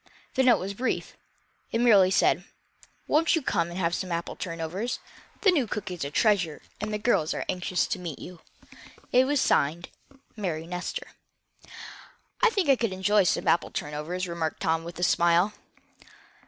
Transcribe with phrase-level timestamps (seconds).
[0.33, 1.15] The note was brief.
[1.71, 2.43] It merely said:
[3.07, 4.97] "Won't you come, and have some apple turnovers?
[5.41, 8.41] The new cook is a treasure, and the girls are anxious to meet you."
[9.11, 9.89] It was signed:
[10.35, 11.05] Mary Nestor.
[12.41, 15.53] "I think I could enjoy some apple turnovers," remarked Tom, with a smile.